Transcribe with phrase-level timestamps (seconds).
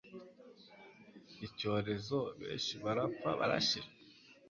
[1.47, 3.89] icyorezo, benshi barapfa barashira.